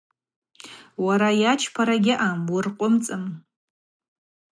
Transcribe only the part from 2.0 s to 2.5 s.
гьаъам,